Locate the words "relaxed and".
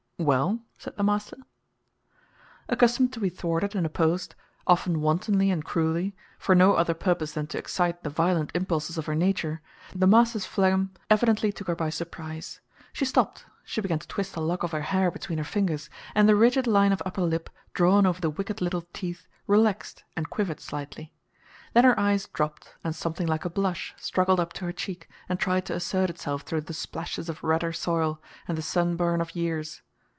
19.47-20.29